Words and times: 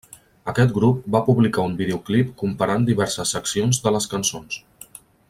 Aquest 0.51 0.71
grup 0.77 1.03
va 1.15 1.21
publicar 1.27 1.65
un 1.71 1.75
videoclip 1.83 2.31
comparant 2.43 2.89
diverses 2.91 3.37
seccions 3.37 3.83
de 3.85 3.95
les 3.97 4.09
cançons. 4.15 4.59